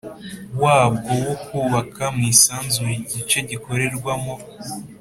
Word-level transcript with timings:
wabwo 0.63 1.11
wo 1.27 1.33
kubaka 1.45 2.03
mu 2.15 2.21
isanzure 2.33 2.93
igice 3.01 3.37
gikorerwamo 3.49 4.35